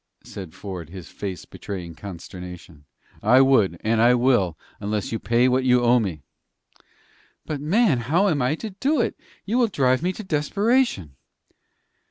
[0.23, 2.85] said Ford, his face betraying consternation.
[3.21, 6.23] "I would, and I will, unless you pay what you owe me."
[7.45, 9.15] "But, man, how am I to do it?
[9.45, 11.17] You will drive me to desperation."